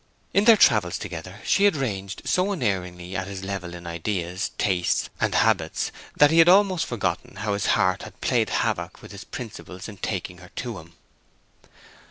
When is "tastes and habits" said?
4.57-5.91